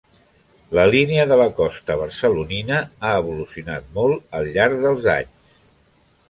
[0.77, 5.63] La línia de la costa barcelonina ha evolucionat molt al llarg dels anys.